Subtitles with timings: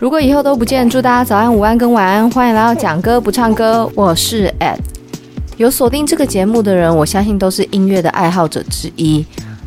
[0.00, 2.28] 如果以后都不见，祝大家早安、午安跟晚安。
[2.30, 4.78] 欢迎来到讲歌不唱歌，我是 Ed。
[5.58, 9.22] 有锁定这个节目的人，我相信都是音乐的爱好者之一。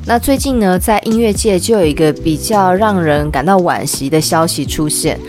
[0.07, 5.19] 那最近呢，在音乐界就有一个比较让人感到惋惜的消息出现：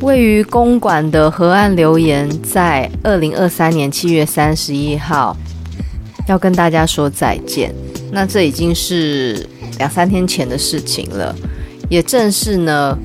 [0.00, 5.36] 位于公馆的河岸留言，在二零二三年七月三十一号
[6.28, 7.74] 要跟大家说再见。
[8.12, 9.44] 那这已经是
[9.78, 11.34] 两三天前的事情了，
[11.88, 12.96] 也正是呢。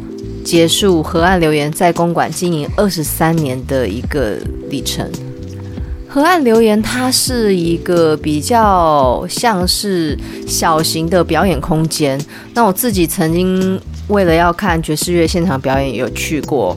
[0.44, 4.38] 结束河岸留言在公馆经营二十三年的一个
[4.70, 5.10] 历程。
[6.10, 12.20] 河岸留言它是一个比较像是小型的表演空间。
[12.54, 16.76] 那我自己曾经为了要看爵士乐现场表演，有去过。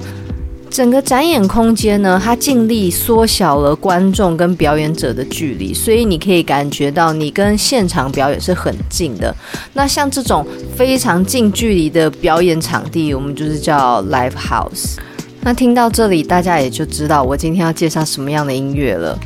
[0.75, 9.33] 整个展演空间呢，它尽力缩小了观众跟表演者的距离，所以你可以感觉到你跟现场表演是很近的。
[9.75, 10.45] 那像这种
[10.77, 14.97] 非常近距离的表演场地，我们就是叫 live house。
[15.43, 19.17] 那听到这里，大家也就知道我今天要介绍什么样的音乐了。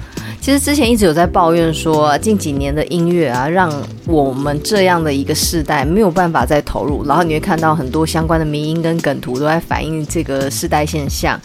[0.48, 3.70] 其实之前一直有在抱怨说，近几年的音乐啊，让
[4.06, 7.04] 我们这样的一个世代没有办法再投入。
[7.04, 11.38] 然后你会看到很多相关的迷因跟梗图都在反映这个世代现象。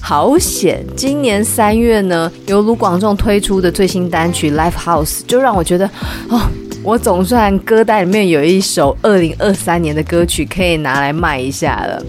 [0.00, 5.84] 好险，今年三月呢，由卢广仲推出的最新单曲《Live House》，就让我觉得，
[6.30, 6.40] 哦，
[6.82, 12.02] 我总算歌单里面有一首二零二三年的歌曲可以拿来卖一下了。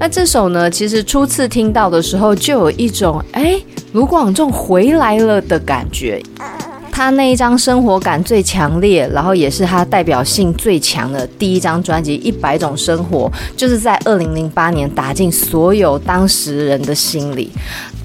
[0.00, 3.60] 那这首呢，其实初次听到的时候，就有一种哎，
[3.92, 6.18] 卢广仲回来了的感觉。
[6.90, 17.50] 他那一张生活感最强烈，然后也是他代表性最强的第一张专辑《一百种生活》，就是在二零零八年打进所有当时人的心里。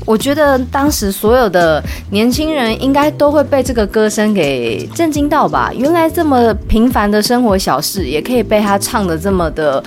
[0.05, 5.71] 我觉得当时所有的年轻人应该都会被这个歌声给震惊到吧？
[5.73, 9.81] 原来这么平凡的生活小事，也可以被他唱得这么的，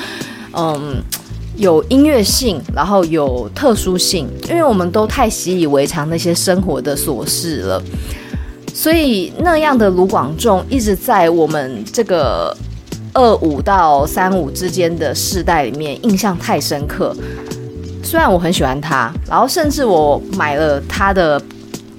[0.56, 1.02] 嗯。
[1.58, 7.82] 有音乐性，然后有特殊性，因为我们都太习以为常那些生活的琐事了，
[8.72, 12.56] 所以那样的卢广仲一直在我们这个
[13.12, 17.14] 二五到三五之间的世代里面印象太深刻。
[18.04, 21.42] 虽然我很喜欢他，然后甚至我买了他的。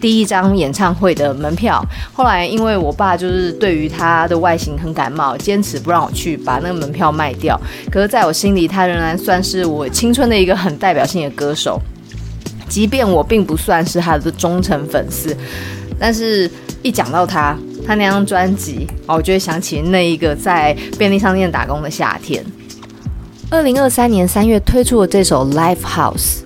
[0.02, 1.84] 第一张演唱会的门票，
[2.14, 7.60] 后来因为我爸就是对于他的外形很感冒，坚持不让我去，把那个门票卖掉。
[7.92, 11.82] 可是在我心里，他仍然算是我青春的一个很代表性的歌手，
[12.68, 15.36] 即便我并不算是他的忠诚粉丝，
[16.00, 16.50] 但是
[16.81, 22.42] 一讲到他，他那张专辑，哦我就会想起那一个在便利商店打工的夏天。
[23.52, 26.42] 二零二三年三月推出的这首《Live House》。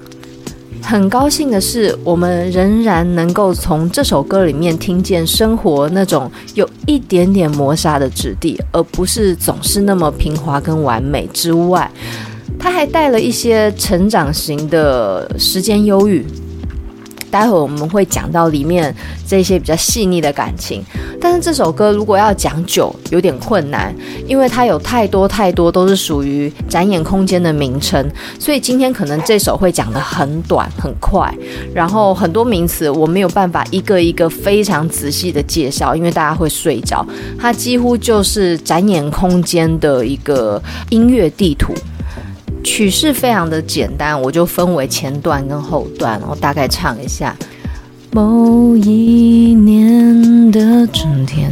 [0.83, 11.89] 很高兴的是，我们仍然能够从这首歌里面听见生活那种有一点点磨砂的质地，而不是总是那么平滑跟完美之外，
[12.59, 16.25] 它还带了一些成长型的时间忧郁。
[17.33, 18.95] 待会我们会讲到里面
[19.27, 20.83] 这些比较细腻的感情，
[21.19, 23.91] 但是这首歌如果要讲久有点困难，
[24.27, 28.07] 因为它有太多太多都是属于展演空间的名称，
[28.37, 31.33] 所以今天可能这首会讲得很短很快，
[31.73, 37.03] 然后很多名词我没有办法一个一个非常仔细的介绍，因为大家会睡着。
[37.39, 40.61] 它几乎就是展演空间的一个
[40.91, 41.73] 音乐地图。
[42.63, 47.35] 曲式非常的简单，我就分为前段跟后段，我大概唱一下。
[48.11, 51.51] 某一年的春天，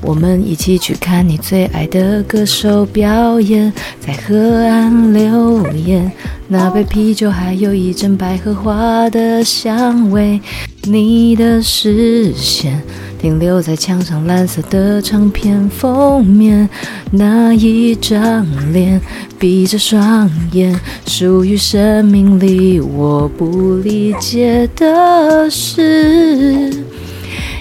[0.00, 6.10] 我们一起去看你最爱的歌手表演，在河岸留言，
[6.48, 10.40] 那杯啤酒还有一阵百合花的香味，
[10.82, 12.82] 你的视线。
[13.22, 16.68] 停留在墙上蓝色的唱片封面，
[17.12, 19.00] 那一张脸，
[19.38, 26.84] 闭着双眼，属于生命里我不理解的事。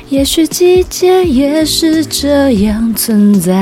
[0.09, 3.53] 也许季节也是这样存在。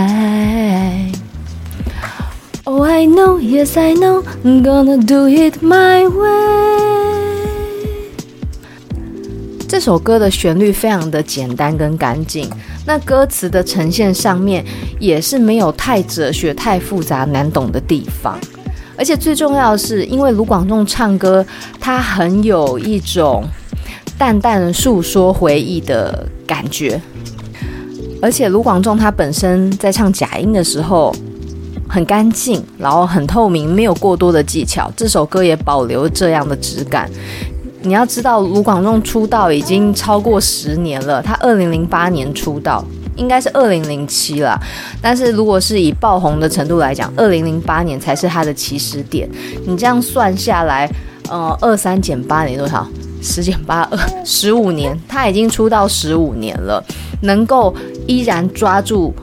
[2.64, 6.99] Oh, I know, yes, I know, I'm gonna do it my way.
[9.70, 12.50] 这首歌的旋律非常的简单跟干净，
[12.88, 14.66] 那歌词的呈现上面
[15.00, 18.36] 也是没有太哲学、太复杂、难懂的地方。
[18.98, 21.46] 而且最重要的是，因为卢广仲唱歌，
[21.80, 23.44] 他很有一种
[24.18, 27.00] 淡淡诉说回忆的感觉。
[28.24, 31.16] 而且卢广仲他本身在唱假音的时候
[31.88, 34.92] 很干净，然后很透明，没有过多的技巧。
[34.98, 37.08] 这首歌也保留这样的质感。
[37.84, 41.22] 你要知道，卢广仲出道已经超过十年了。
[41.22, 42.84] 他二零零八年出道，
[43.16, 44.60] 应该是二零零七了。
[45.02, 49.30] 但是如果是以爆红的程度来讲，二零零八年才是他的起始点。
[49.66, 50.90] 你这样算下来，
[51.30, 52.86] 呃，二三减八年多少？
[53.22, 54.98] 十减八二，十五年。
[55.08, 56.84] 他已经出道十五年了，
[57.22, 57.74] 能够
[58.08, 59.14] 依然抓住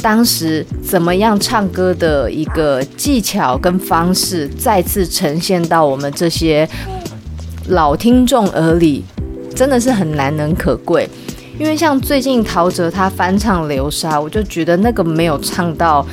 [0.00, 6.68] 当时怎么样唱歌的一个技巧跟方式，再次呈现到我们这些
[7.68, 9.04] 老听众耳里。
[9.54, 11.08] 真的是很难能可贵，
[11.58, 16.06] 因为像最近陶喆他翻唱《流沙》，我就觉得那个没有唱到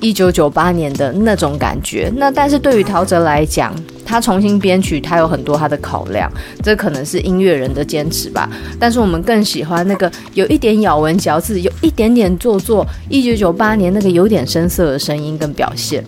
[0.00, 2.10] 一九九八年的那种感觉。
[2.16, 3.70] 那但是对于陶喆来讲，
[4.02, 6.32] 他重新编曲，他有很多他的考量，
[6.62, 8.48] 这可能是音乐人的坚持吧。
[8.80, 16.02] 但是我们更喜欢那个有一点咬文嚼字，有一点点做作，一九九八年那个有点生涩的声音跟表现。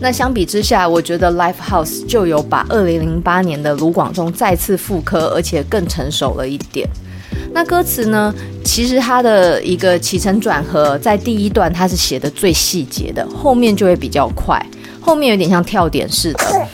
[0.00, 6.88] 那相比之下，我觉得 Life House 就有把二零零八年的卢广仲再次复刻，而且更成熟了一点。
[7.52, 8.32] 那歌词呢，
[8.64, 14.64] 其实它的一个起承转合，在第一段它是写的最细节的，后面就会比较快，
[15.00, 16.68] 后面有点像跳点似的。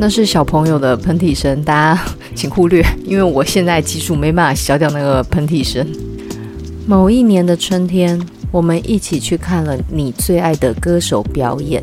[0.00, 2.00] 那是小朋友的喷嚏声，大家
[2.36, 5.84] 请忽略，因为我现在技术没办法消掉那个喷嚏声。
[6.86, 8.20] 某一年的春天，
[8.52, 11.82] 我们一起去看了你最爱的歌手表演。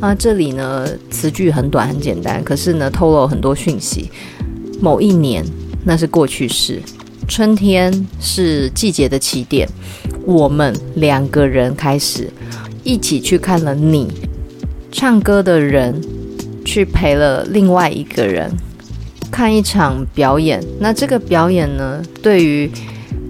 [0.00, 4.10] 那这里呢，词句很短很简单，可是呢，透露很多讯息。
[4.80, 5.44] 某一年，
[5.84, 6.80] 那是过去式，
[7.26, 9.68] 春天是季节的起点。
[10.24, 12.30] 我们两个人开始
[12.84, 14.06] 一起去看了你
[14.92, 16.00] 唱歌的人，
[16.64, 18.48] 去陪了另外一个人
[19.32, 20.62] 看一场表演。
[20.78, 22.70] 那这个表演呢，对于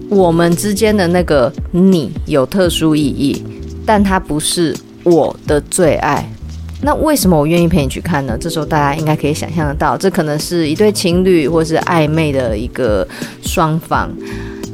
[0.07, 3.43] 我们之间的那个你有特殊意义，
[3.85, 6.29] 但它不是我的最爱。
[6.81, 8.37] 那为什么我愿意陪你去看呢？
[8.39, 13.05] 这时候大家应该可以想象得到，这可能是一对情侣或是暧昧的一个
[13.41, 14.09] 双方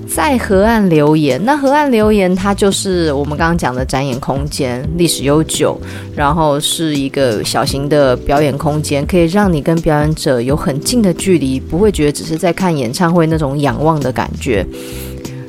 [0.07, 1.43] 在河岸留言。
[1.43, 5.79] 那河岸留言，它就是我们刚刚讲的展演空间，历史悠久，
[6.15, 14.65] 然后是一个小型的表演空间，可以让你跟表演者有很近的距离，不会觉得只是在看演唱会那种仰望的感觉。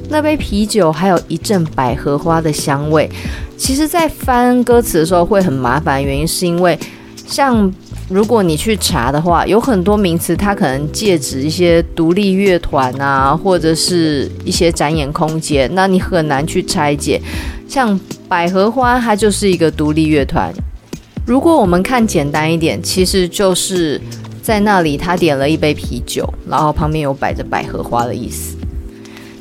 [0.09, 3.11] 那杯啤酒还有一阵百合花的香味。
[3.57, 6.79] 其实，在翻歌词的时候会很麻烦，原因是因为，
[7.27, 7.73] 像
[8.09, 17.21] 如果你去查的话，有很多名词它可能借指一些独立乐团啊，或者是一些展演空间，那你很难去拆解。
[17.67, 17.99] 像
[18.29, 20.53] 百合花，它就是一个独立乐团。
[21.25, 24.01] 如果我们看简单一点，其实就是
[24.43, 28.56] 在那里他点了一杯啤酒，然后旁边有摆着百合花的意思。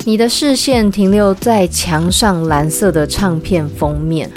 [0.06, 4.30] 你的视线停留在墙上蓝色的唱片封面，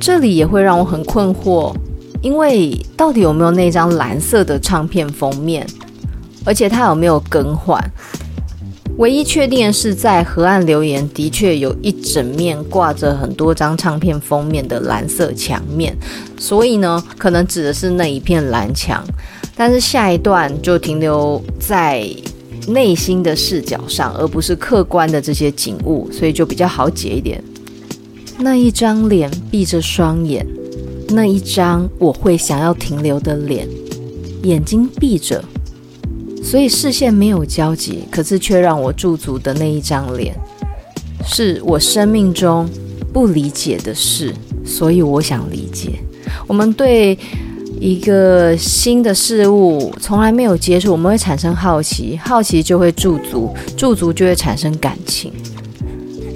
[0.00, 1.72] 这里也会让我很困惑，
[2.20, 5.64] 因为到底有没有那张蓝色的唱片封面，
[6.44, 7.80] 而且它有没有更换？
[8.96, 15.96] 唯一确定的是，在河岸留言的确有一整面挂着很多张唱片封面的蓝色墙面，
[16.36, 19.00] 所以呢，可能指的是那一片蓝墙。
[19.54, 22.04] 但是下一段就停留在。
[22.68, 27.42] 内心的视角上，而不是客观的这些景物，所以就比较好解一点。
[28.38, 30.46] 那一张脸闭着双眼，
[31.08, 33.68] 那一张我会想要停留的脸，
[34.42, 35.44] 眼睛闭着，
[36.42, 40.34] 所以视线没有交集，可是却让我驻足的那一张脸，
[41.24, 42.68] 是我生命中
[43.12, 44.34] 不理解的事，
[44.64, 46.00] 所以我想理解。
[46.46, 47.18] 我们对。
[47.84, 55.30] 一个新的事物从来没有接触，我们会产生好奇，好奇就会驻足，驻足就会产生感情。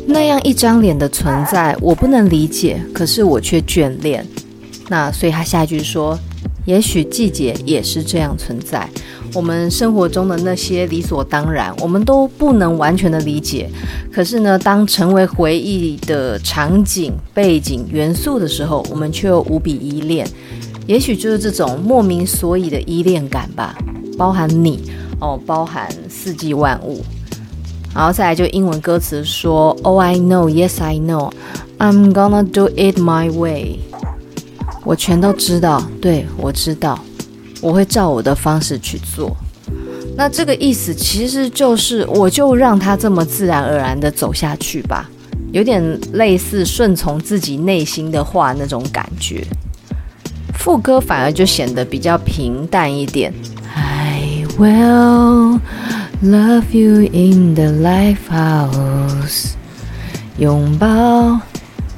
[0.08, 4.26] 那样一张脸的存在，我不能理解，可是我却眷恋。
[4.88, 6.18] 那所以他下一句说
[6.66, 8.86] ：“也许季节也是这样存在。
[9.32, 13.70] 我们生活中的那些理所当然，我们都不能完全的理解。
[14.12, 20.28] 可是呢，当成为回忆的场景、背景、元素的时候，我们却又无比依恋。”
[20.88, 23.76] 也许就是这种莫名所以的依恋感吧，
[24.16, 24.90] 包含你
[25.20, 27.04] 哦，包含四季万物，
[27.94, 31.30] 然后再来就英文歌词说，Oh I know, yes I know,
[31.76, 33.80] I'm gonna do it my way。
[34.82, 36.98] 我全都知道，对，我知道，
[37.60, 39.36] 我会照我的方式去做。
[40.16, 45.06] 那这个意思其实就是，我就让它这么自然而然的走下去吧，
[45.52, 49.46] 有点类似顺从自己内心的话那种感觉。
[50.58, 53.32] 副歌反而就显得比较平淡一点。
[53.74, 55.60] I will
[56.22, 59.52] love you in the Lifehouse，
[60.36, 61.40] 拥抱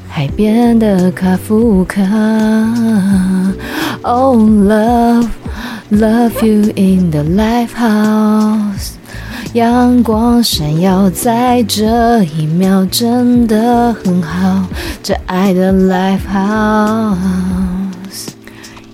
[0.09, 2.03] 海边的卡夫卡。
[4.03, 8.93] Oh love，love you in the Lifehouse，
[9.55, 14.67] 阳光闪耀在这一秒，真的很好。
[15.03, 17.80] 这爱的 lifehouse。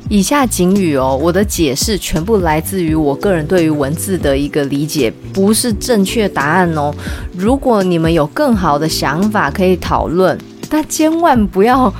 [0.08, 6.94] 以下警语哦，我的解释全部来自于我个人对于文字的一个理解，不是正确答案哦。
[7.36, 10.38] 如果你们有更好的想法可以讨论，
[10.70, 11.92] 但千万不要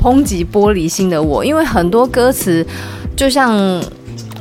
[0.00, 2.66] 抨击玻璃心的我，因为很多歌词
[3.16, 3.82] 就像。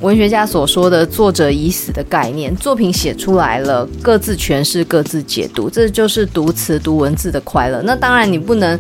[0.01, 7.81] 文学家所说的“作者已死”的概念，作品写出来了，各自诠释、各自解读，这就是读词、读文字的快乐。
[7.81, 8.79] 那当然，你不能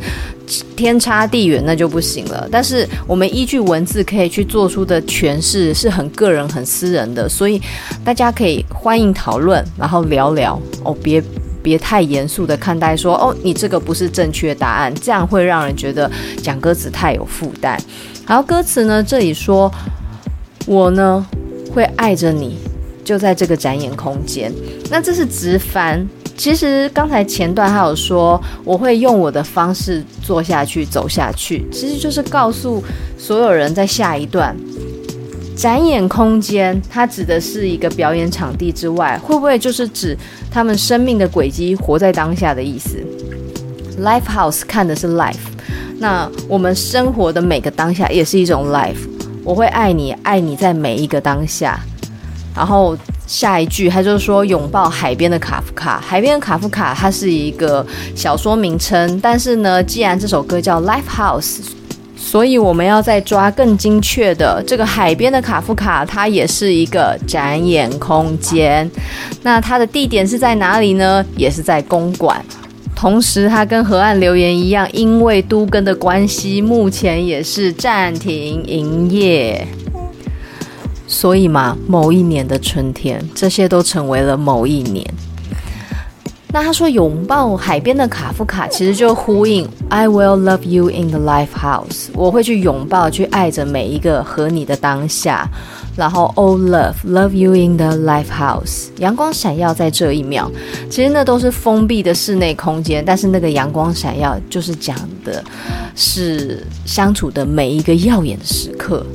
[0.77, 2.47] 天差地远，那就不行了。
[2.49, 7.61] 但是，我们依据文字可以去做出的诠释是很个人、很私人的，所以
[8.05, 11.21] 大家可以欢迎讨论，然后聊聊哦，别
[11.61, 16.09] 别太严肃的看待说，哦，你这个不是正确答案，这样会让人觉得
[16.41, 17.77] 讲歌词太有负担。
[18.25, 19.69] 然后歌词呢，这里说。
[20.65, 21.25] 我呢，
[21.73, 22.57] 会爱着你，
[23.03, 24.51] 就在这个展演空间。
[24.89, 26.07] 那这是直翻。
[26.37, 31.65] 其实刚才前段还有说，我会用我的方式做下去，走下去。
[31.69, 32.81] 其实就是告诉
[33.17, 34.55] 所有人在下一段
[35.53, 40.17] 展演空间，它指的是一个表演场地之外，会不会就是指
[40.49, 42.97] 他们生命的轨迹，活在当下的意思
[44.01, 45.35] ？Live House 看的是 life，
[45.97, 48.95] 那我们生活的每个当下也是一种 life。
[49.43, 51.79] 我会爱你，爱你在每一个当下。
[52.55, 56.01] 然后下一句，他就是说拥抱海边的卡夫卡。
[56.05, 61.59] 海边的卡夫卡，它是一个小说名称，但是呢，既然这首歌叫《Life House》，
[62.17, 64.61] 所以我们要再抓更精确的。
[64.67, 68.89] 这个海边的卡夫卡，它也是一个展演空间。
[69.41, 71.23] 那它的地点是在哪里呢？
[71.37, 72.43] 也是在公馆。
[73.01, 79.65] 同时，它跟河岸留言一样，因为都跟的关系，目前也是暂停营业。
[81.07, 85.09] 所以嘛，某一年的春天，这些都成为了某一年。
[86.51, 95.47] 那他说拥抱海边的卡夫卡，其实就呼应 I will love you in the life house，我会去拥抱，去爱着每一个和你的当下。
[95.95, 98.87] 然后，Oh love, love you in the life house。
[98.97, 100.49] 阳光闪耀在这一秒，
[100.89, 105.43] 其实那都是封闭的室内空间，但是那个阳光闪耀就是讲的
[105.95, 109.05] 是相处的每一个耀眼的时刻。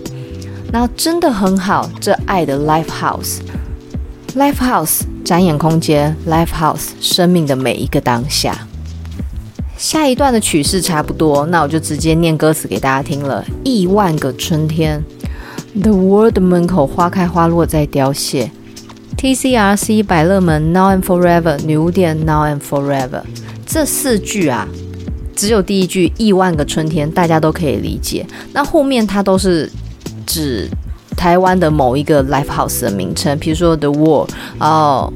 [0.70, 8.66] 那真的很好，这爱的 life house，life house 展演空间，live house 生命的每一个当下。
[9.78, 13.42] 下一段的曲式差不多，那我就直接念歌词给大家听了。
[13.64, 15.02] 亿万个春天。
[15.80, 18.50] The World 门口花开花落在凋谢
[19.16, 23.22] ，TCRC 百乐门 Now and Forever 女巫店 Now and Forever
[23.66, 24.68] 这四句啊，
[25.34, 29.68] 只有第一句亿万个春天大家都可以理解，那后面它都是
[30.24, 30.68] 指
[31.16, 35.12] 台湾的某一个 Live House 的名称，比如说 The World 哦。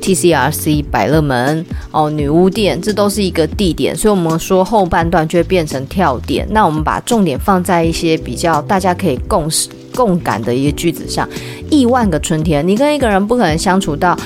[0.00, 6.48] TCRC 百乐门哦，女巫店，这都是一个地点，所以我们说后半段就会变成跳点。
[6.52, 11.28] 那我们把重点放在一些比较大家可以共识、共感的一个句子上。
[11.68, 14.18] 亿万个春天，你跟一个人不可能相处到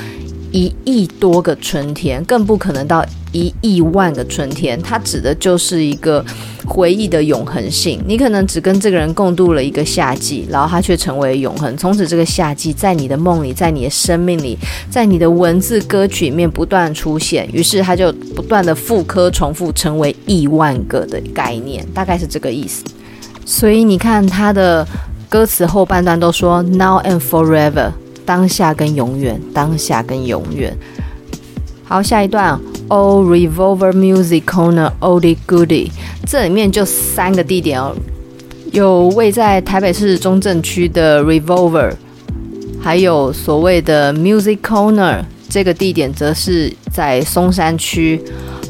[0.52, 4.81] 一亿多个春天，更不可能到一亿万个春天。
[4.81, 6.25] 它指的就是一个。
[6.66, 11.76] 回忆的永恒性，你可能只跟这个人共度了一个夏季，然后他却成为永恒。
[11.76, 14.59] 从此，这个夏季在你的梦里，在你的生命里，
[14.90, 22.83] 在你的文字歌曲里面不断出现，于是他就不断的复刻重复，成为亿万个的概念，大概是这个意思。
[23.44, 24.87] 所以你看他的
[25.28, 27.92] 歌词后半段都说 “now and forever”，
[28.25, 30.75] 当下跟永远，当下跟永远。
[31.85, 32.59] 好，下一段。
[32.88, 35.90] Oh Revolver Music Corner Oldie Goodie，
[36.26, 37.95] 这里面就三个地点哦，
[38.73, 41.93] 有位在台北市中正区的 Revolver，
[42.83, 48.21] 还有所谓的 Music Corner，这个地点则是在松山区，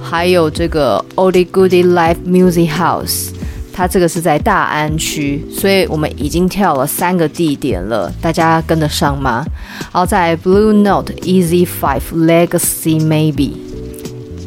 [0.02, 3.28] 还有这个 Oldie Goodie Live Music House，
[3.72, 9.46] 它这个是在大安区，所以我们已经跳了三个地点了，大家跟得上吗？
[9.92, 13.52] 好，在 Blue Note Easy Five Legacy Maybe。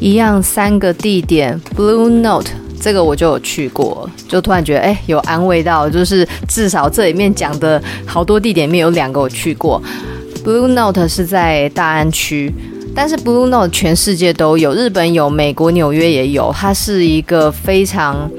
[0.00, 2.50] 一样三个地点，Blue Note
[2.80, 9.82] 这个我就有去过，就突然觉得哎，有安慰到，就是至少这里面讲的好多地点里面有两个我去过。
[10.44, 12.52] Blue Note 是在大安区，
[12.94, 18.30] 但是 Blue Note 全世界都有，日本有，美国纽约也有，它是一个非常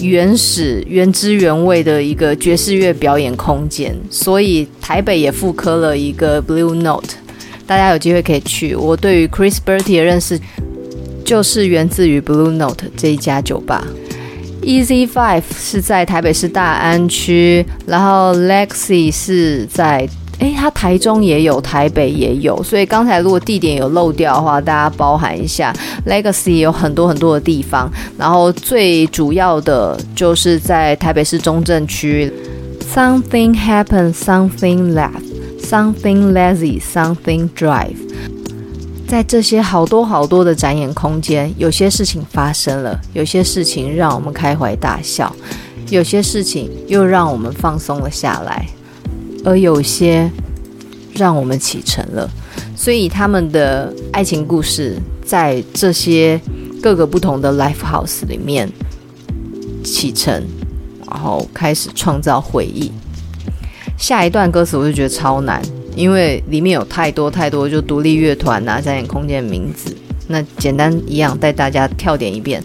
[0.00, 7.14] 原始、原汁原味的一个爵士乐表演空间，所以台北也复刻了一个 Blue Note，
[7.66, 8.74] 大家有机会可以去。
[8.74, 10.38] 我对于 Chris Bertie 的认识。
[11.24, 13.84] 就是源自于 Blue Note 这一家酒吧
[14.62, 20.08] ，Easy Five 是在台北市大安区，然后 Lexi 是在
[20.40, 25.72] 诶，它台中也有，台北也有，所以刚才如果地点有漏掉的话，大家包涵一下。
[26.06, 32.32] Legacy 有很多很多的地方，然后最主要的就是在台北市中正区。
[32.92, 35.24] Something happened, something left,
[35.60, 38.03] something lazy, something drive。
[39.06, 45.34] 在这些好多好多的展演空间，有些事情发生了，有些事情让我们开怀大笑，
[45.90, 48.66] 有些事情又让我们放松了下来。
[49.44, 50.30] 而有些
[51.14, 52.28] 让我们启程了，
[52.74, 56.40] 所以他们的爱情故事在这些
[56.82, 58.66] 各个不同的 live house 里面
[59.84, 60.42] 启程，
[61.06, 62.90] 然后开始创造回忆。
[63.98, 65.62] 下一段歌词我就觉得超难，
[65.94, 69.96] 因为里面有太多太多就独立乐团啊、展演空间的名字。
[70.26, 72.62] 那简单一样带大家跳点一遍。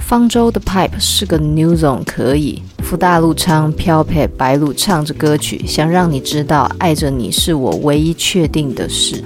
[0.00, 2.62] 方舟的 Pipe 是个 New Zone，可以。
[2.82, 9.22] 福大禄昌飘配白鹭唱着歌曲，想让你知道，爱着你是我唯一确定的事。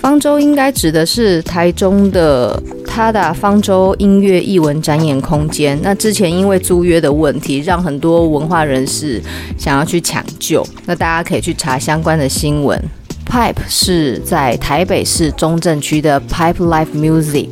[0.00, 5.78] 方舟应该指的是台中的他的方舟音乐艺文展演空间。
[5.80, 9.22] 那之前因为租约的问题，让很多文化人士
[9.56, 10.66] 想要去抢救。
[10.86, 12.76] 那大家可以去查相关的新闻。
[13.24, 17.48] Pipe 是在台北市中正区的 Pipe Live Music，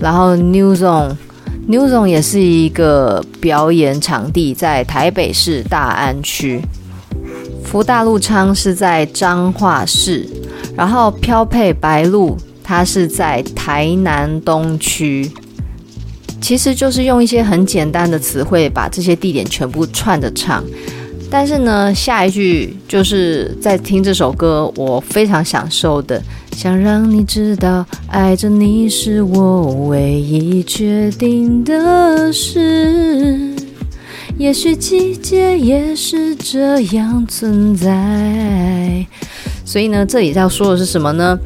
[0.00, 1.14] 然后 New Zone。
[1.68, 6.60] New Zone 也是一个表演场地，在台北市大安区。
[7.64, 10.26] 福大路昌是在彰化市，
[10.74, 12.36] 然后飘配白鹭，
[12.70, 15.28] 它是在台南东区。
[16.40, 20.62] 其实就是用一些很简单的词汇，把这些地点全部串着唱。
[21.28, 26.22] 但是呢，下一句就是在听这首歌，我非常享受的，
[26.52, 33.52] 想让你知道，爱着你是我唯一确定的事。
[34.38, 39.04] 也许季节也是这样存在。
[39.64, 41.36] 所以呢，这里要说的是什么呢？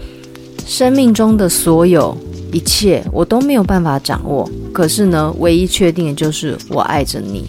[0.66, 2.16] 生命中的所有
[2.52, 4.49] 一切，我都没有办法掌握。
[4.73, 7.49] 可是呢，唯一确定的就是我爱着你。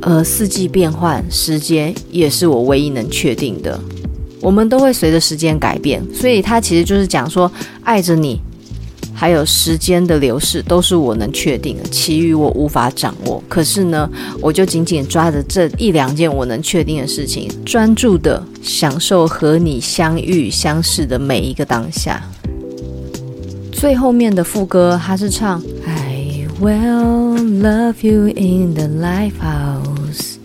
[0.00, 3.78] 呃，四季变换，时间也是我唯一能确定的。
[4.40, 7.50] 我们都会随着时间改变，所以它其实就是讲说，
[7.82, 8.40] 爱着你，
[9.18, 13.42] 还有时间的流逝都是我能确定的，其余我无法掌握。
[13.48, 14.08] 可是呢，
[14.40, 22.22] 我就紧紧抓着这一两件我能确定的事情，专注的享受和你相遇相识的每一个当下。
[23.72, 26.46] 最后面的副歌，他是唱：I。
[26.60, 30.38] Will love you in the Lifehouse，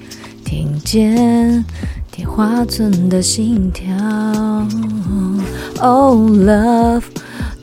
[0.45, 1.65] 听见
[2.11, 3.87] 铁花村的心跳。
[5.79, 7.01] Oh love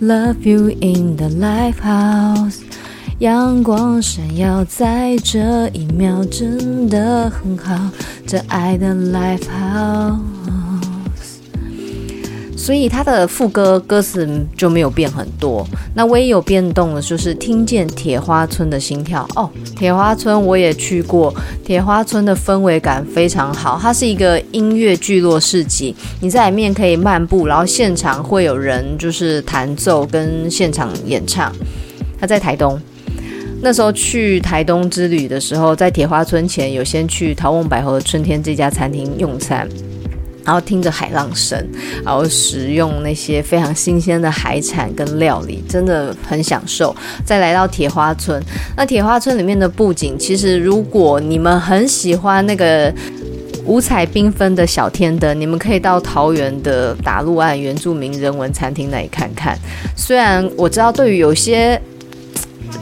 [0.01, 2.61] love you in the Lifehouse，
[3.19, 7.91] 阳光闪耀在这一秒，真的很好，
[8.27, 10.60] 这爱的 Lifehouse。
[12.61, 19.49] 所以他的副歌歌词就没有变很多，那唯一有变动的就是听见铁花村的心跳哦。
[19.75, 31.51] 铁花村我也去过，铁花村的氛围感非常好，它是一个音乐聚落市集，你在里面可以漫步，然后现场会有人就是弹奏跟现场演唱。
[32.21, 32.79] 他在台东，
[33.63, 39.67] 那时候去台东之旅的时候，在铁花村前有先去陶瓮百合春天这家餐厅用餐。
[40.51, 41.57] 然后听着海浪声，
[42.05, 46.93] 然后食用那些非常新鲜的海产跟料理，真的很享受。
[47.25, 48.43] 再来到铁花村，
[48.77, 52.93] 那铁花村里面的布景，其实如果你们很喜欢那个
[53.65, 59.57] 五彩缤纷的小天灯，你们可以到桃园的打鹿岸原住民人文餐厅那里看看。
[59.95, 61.81] 虽然我知道，对于有些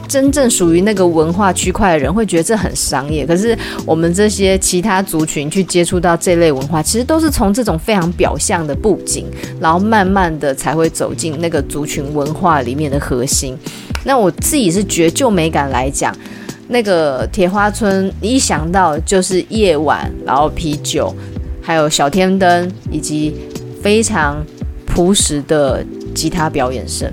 [0.09, 9.27] 真正属于那个文化区块的人会觉得这很商业，可是我们这些其他族群去接触到这类文化，其实都是从这种非常表象的布景，
[9.61, 13.55] 然后慢慢的才会走进那个族群文化里面的核心。
[14.03, 16.15] 那我自己是觉得就美感来讲，
[16.69, 21.15] 那个铁花村一想到就是夜晚，然后啤酒，
[21.61, 23.35] 还有小天灯，以及
[23.83, 24.43] 非常
[24.87, 27.07] 朴实的吉他表演声。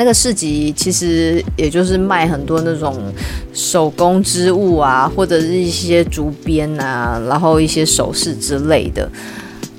[0.00, 2.96] 那个市集其实也就是卖很多那种
[3.52, 9.06] 手工织物啊，或者是一些竹编啊，然后一些首饰之类的。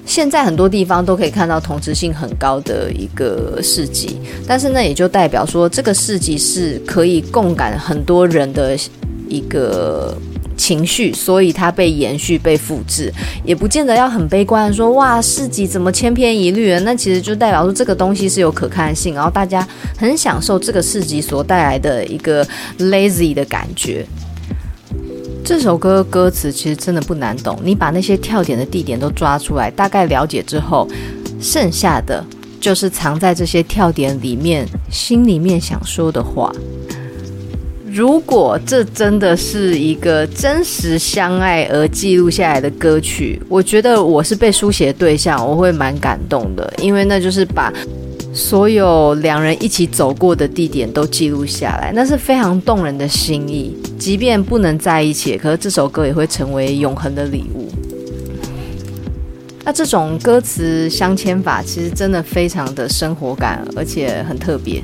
[0.05, 8.77] 现在很多地方都可以看到同质性很高的一个市集，但是呢，也就代表说这个市集是可以共感很多人的
[9.27, 10.15] 一个。
[10.61, 13.11] 情绪，所以它被延续、被复制，
[13.43, 16.79] 也不见得要很悲观的说哇，市集怎么千篇一律啊？
[16.85, 22.45] 那其实就代表说这个东西是有可看性，然后大家很享受这个市集所带来的一个
[22.77, 24.05] lazy 的感觉。
[25.43, 30.87] 这首歌歌词其实真的不难懂，你把那些跳点的地点都抓出来，大概了解之后，
[31.41, 32.23] 剩下的
[32.59, 36.53] 就是藏在这些跳点里面，心里面想说的话。
[37.93, 47.71] 如果这真的是一个真实相爱而记录下来的歌曲，我觉得我是被书写对象，我会蛮感动的，因为那就是把。
[48.33, 53.75] 所有两人一起走过的地点都记录下来，那是非常动人的心意。
[53.99, 57.69] 即便不能在一起，可是这首歌也会成为永恒的礼物。
[59.65, 64.81] 那这种歌词镶嵌法，其实真的非常的生活感，而且很特别。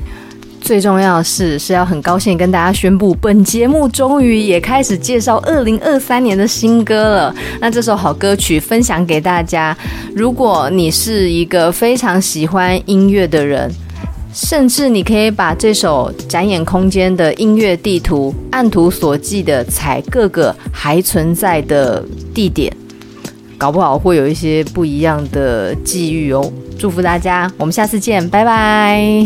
[0.68, 7.34] 最重要的是，是要很高兴跟大家宣布，本节目终于也开始介绍二零二三年的新歌了。
[7.58, 9.74] 那这首好歌曲分享给大家。
[10.14, 13.72] 如果你是一个非常喜欢音乐的人，
[14.34, 22.04] 甚至你可以把这首展演空间的音乐地图按图索骥的踩各个还存在的
[22.34, 22.70] 地点，
[23.56, 26.52] 搞不好会有一些不一样的际遇哦。
[26.78, 29.24] 祝福大家，我们下次见，拜拜。